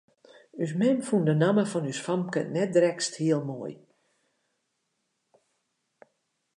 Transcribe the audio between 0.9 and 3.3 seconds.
fûn de namme fan ús famke net drekst